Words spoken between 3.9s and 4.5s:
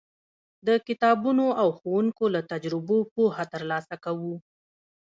کوو.